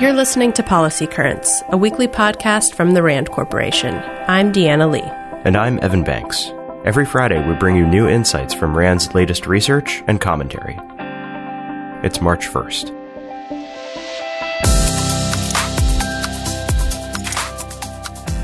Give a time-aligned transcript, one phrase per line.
[0.00, 3.94] You're listening to Policy Currents, a weekly podcast from the RAND Corporation.
[4.26, 5.02] I'm Deanna Lee.
[5.44, 6.50] And I'm Evan Banks.
[6.84, 10.76] Every Friday, we bring you new insights from RAND's latest research and commentary.
[12.04, 12.88] It's March 1st.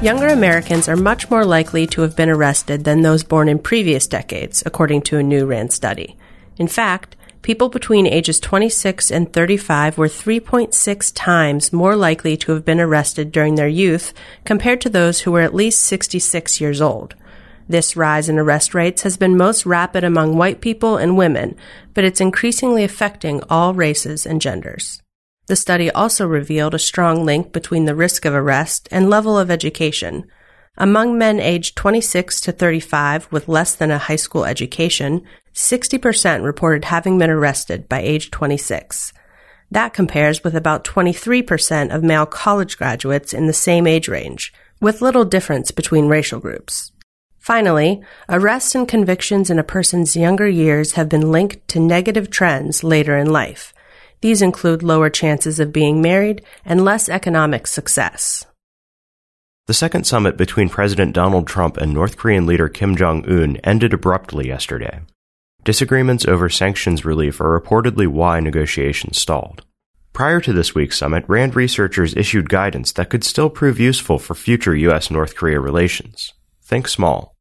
[0.00, 4.06] Younger Americans are much more likely to have been arrested than those born in previous
[4.06, 6.16] decades, according to a new RAND study.
[6.56, 12.64] In fact, people between ages 26 and 35 were 3.6 times more likely to have
[12.64, 14.12] been arrested during their youth
[14.44, 17.14] compared to those who were at least 66 years old.
[17.68, 21.54] This rise in arrest rates has been most rapid among white people and women,
[21.92, 25.02] but it's increasingly affecting all races and genders.
[25.48, 29.50] The study also revealed a strong link between the risk of arrest and level of
[29.50, 30.26] education.
[30.76, 35.24] Among men aged 26 to 35 with less than a high school education,
[35.58, 39.12] 60% reported having been arrested by age 26.
[39.72, 45.02] That compares with about 23% of male college graduates in the same age range, with
[45.02, 46.92] little difference between racial groups.
[47.38, 52.84] Finally, arrests and convictions in a person's younger years have been linked to negative trends
[52.84, 53.74] later in life.
[54.20, 58.46] These include lower chances of being married and less economic success.
[59.66, 63.92] The second summit between President Donald Trump and North Korean leader Kim Jong un ended
[63.92, 65.00] abruptly yesterday.
[65.64, 69.64] Disagreements over sanctions relief are reportedly why negotiations stalled.
[70.12, 74.34] Prior to this week's summit, RAND researchers issued guidance that could still prove useful for
[74.34, 75.10] future U.S.
[75.10, 76.32] North Korea relations.
[76.62, 77.36] Think small.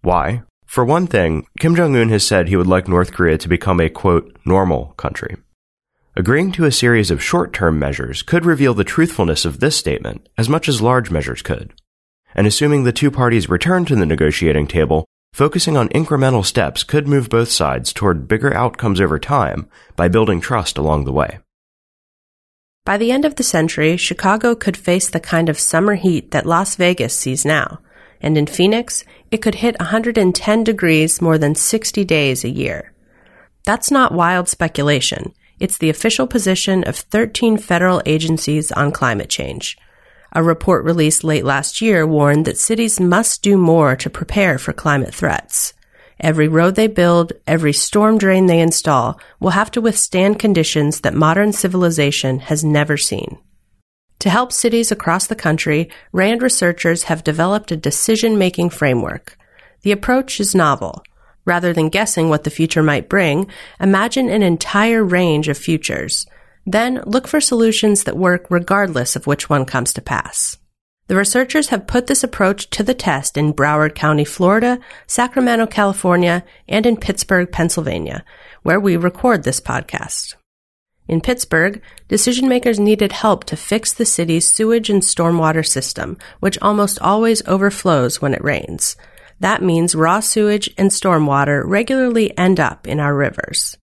[0.00, 0.42] Why?
[0.66, 3.80] For one thing, Kim Jong un has said he would like North Korea to become
[3.80, 5.36] a, quote, normal country.
[6.16, 10.28] Agreeing to a series of short term measures could reveal the truthfulness of this statement
[10.36, 11.72] as much as large measures could.
[12.34, 15.06] And assuming the two parties return to the negotiating table,
[15.38, 20.40] focusing on incremental steps could move both sides toward bigger outcomes over time by building
[20.40, 21.38] trust along the way.
[22.84, 26.44] By the end of the century, Chicago could face the kind of summer heat that
[26.44, 27.78] Las Vegas sees now,
[28.20, 32.92] and in Phoenix, it could hit 110 degrees more than 60 days a year.
[33.64, 35.34] That's not wild speculation.
[35.60, 39.78] It's the official position of 13 federal agencies on climate change.
[40.32, 44.72] A report released late last year warned that cities must do more to prepare for
[44.72, 45.72] climate threats.
[46.20, 51.14] Every road they build, every storm drain they install will have to withstand conditions that
[51.14, 53.38] modern civilization has never seen.
[54.20, 59.38] To help cities across the country, RAND researchers have developed a decision making framework.
[59.82, 61.04] The approach is novel.
[61.44, 63.46] Rather than guessing what the future might bring,
[63.80, 66.26] imagine an entire range of futures.
[66.70, 70.58] Then look for solutions that work regardless of which one comes to pass.
[71.06, 76.44] The researchers have put this approach to the test in Broward County, Florida, Sacramento, California,
[76.68, 78.22] and in Pittsburgh, Pennsylvania,
[78.64, 80.34] where we record this podcast.
[81.08, 86.58] In Pittsburgh, decision makers needed help to fix the city's sewage and stormwater system, which
[86.60, 88.94] almost always overflows when it rains.
[89.40, 93.78] That means raw sewage and stormwater regularly end up in our rivers.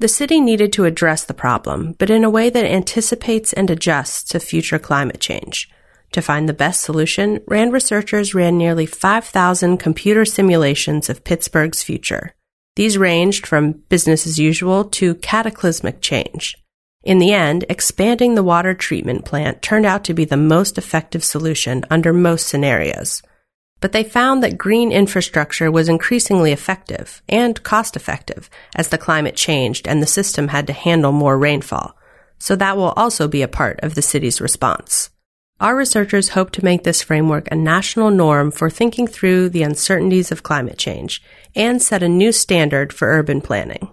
[0.00, 4.24] The city needed to address the problem, but in a way that anticipates and adjusts
[4.30, 5.68] to future climate change.
[6.12, 12.34] To find the best solution, RAND researchers ran nearly 5,000 computer simulations of Pittsburgh's future.
[12.76, 16.56] These ranged from business as usual to cataclysmic change.
[17.02, 21.22] In the end, expanding the water treatment plant turned out to be the most effective
[21.22, 23.22] solution under most scenarios
[23.80, 29.36] but they found that green infrastructure was increasingly effective and cost effective as the climate
[29.36, 31.96] changed and the system had to handle more rainfall.
[32.38, 35.10] So that will also be a part of the city's response.
[35.60, 40.32] Our researchers hope to make this framework a national norm for thinking through the uncertainties
[40.32, 41.22] of climate change
[41.54, 43.92] and set a new standard for urban planning.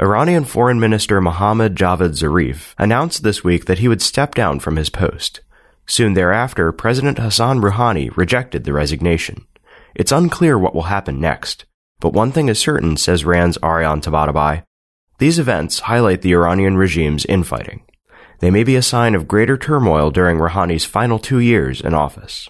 [0.00, 4.76] Iranian Foreign Minister Mohammad Javad Zarif announced this week that he would step down from
[4.76, 5.40] his post.
[5.92, 9.46] Soon thereafter, President Hassan Rouhani rejected the resignation.
[9.94, 11.66] It's unclear what will happen next,
[12.00, 14.62] but one thing is certain, says RAND's Ariane Tabatabai.
[15.18, 17.84] These events highlight the Iranian regime's infighting.
[18.40, 22.48] They may be a sign of greater turmoil during Rouhani's final two years in office.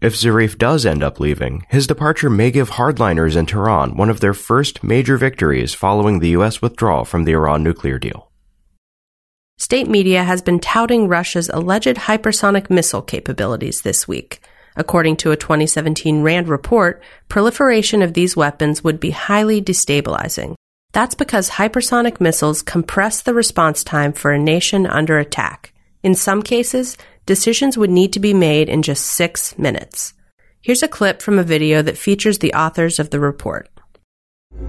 [0.00, 4.18] If Zarif does end up leaving, his departure may give hardliners in Tehran one of
[4.18, 6.60] their first major victories following the U.S.
[6.60, 8.29] withdrawal from the Iran nuclear deal
[9.60, 14.40] state media has been touting Russia's alleged hypersonic missile capabilities this week.
[14.74, 20.54] According to a 2017 RAND report, proliferation of these weapons would be highly destabilizing.
[20.92, 25.74] That's because hypersonic missiles compress the response time for a nation under attack.
[26.02, 26.96] In some cases,
[27.26, 30.14] decisions would need to be made in just six minutes.
[30.62, 33.68] Here's a clip from a video that features the authors of the report.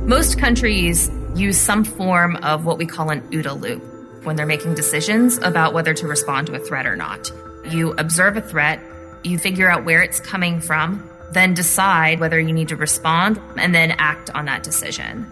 [0.02, 3.91] Most countries use some form of what we call an OODA loop
[4.24, 7.32] when they're making decisions about whether to respond to a threat or not.
[7.70, 8.82] You observe a threat,
[9.24, 13.74] you figure out where it's coming from, then decide whether you need to respond, and
[13.74, 15.26] then act on that decision.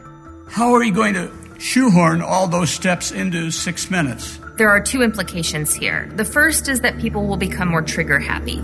[0.47, 4.39] How are you going to shoehorn all those steps into six minutes?
[4.57, 6.11] There are two implications here.
[6.15, 8.61] The first is that people will become more trigger happy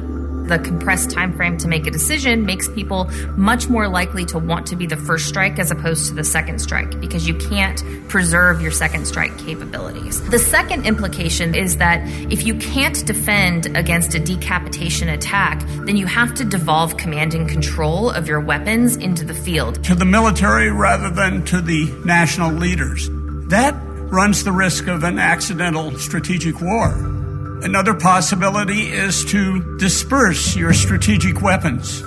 [0.47, 4.67] the compressed time frame to make a decision makes people much more likely to want
[4.67, 8.61] to be the first strike as opposed to the second strike because you can't preserve
[8.61, 10.21] your second strike capabilities.
[10.29, 12.01] The second implication is that
[12.31, 17.49] if you can't defend against a decapitation attack, then you have to devolve command and
[17.49, 19.83] control of your weapons into the field.
[19.85, 23.09] To the military rather than to the national leaders.
[23.49, 23.75] That
[24.11, 27.14] runs the risk of an accidental strategic war.
[27.63, 32.01] Another possibility is to disperse your strategic weapons.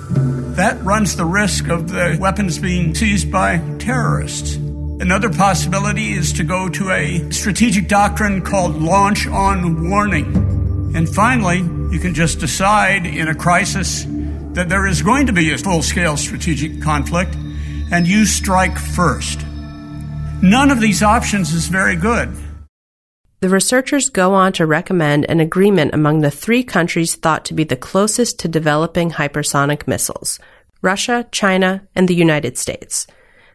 [0.57, 4.57] That runs the risk of the weapons being seized by terrorists.
[5.01, 10.93] Another possibility is to go to a strategic doctrine called launch on warning.
[10.95, 11.59] And finally,
[11.93, 14.05] you can just decide in a crisis
[14.53, 17.37] that there is going to be a full scale strategic conflict
[17.91, 19.41] and you strike first.
[20.43, 22.37] None of these options is very good.
[23.41, 27.63] The researchers go on to recommend an agreement among the three countries thought to be
[27.63, 30.41] the closest to developing hypersonic missiles
[30.83, 33.07] Russia, China, and the United States.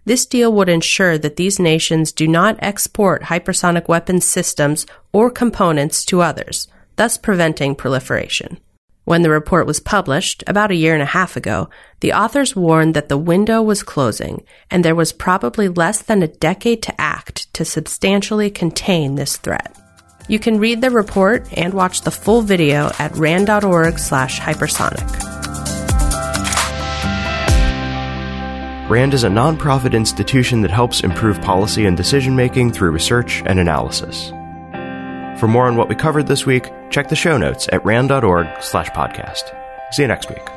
[0.05, 6.05] This deal would ensure that these nations do not export hypersonic weapons systems or components
[6.05, 8.59] to others, thus preventing proliferation.
[9.05, 11.69] When the report was published, about a year and a half ago,
[11.99, 16.27] the authors warned that the window was closing and there was probably less than a
[16.27, 19.77] decade to act to substantially contain this threat.
[20.29, 25.09] You can read the report and watch the full video at rand.org slash hypersonic.
[28.89, 33.59] RAND is a nonprofit institution that helps improve policy and decision making through research and
[33.59, 34.31] analysis.
[35.43, 38.89] For more on what we covered this week, check the show notes at rand.org slash
[38.91, 39.53] podcast.
[39.91, 40.52] See you next week.